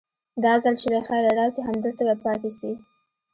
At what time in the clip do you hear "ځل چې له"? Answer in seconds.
0.63-1.01